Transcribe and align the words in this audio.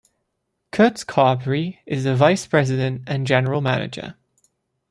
Kurt 0.71 1.05
Carberry 1.05 1.79
is 1.85 2.05
the 2.05 2.15
vice 2.15 2.47
president 2.47 3.03
and 3.05 3.27
general 3.27 3.61
manager. 3.61 4.15